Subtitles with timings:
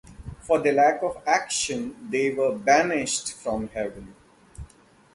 [0.39, 4.15] For their lack of action they were banished from heaven.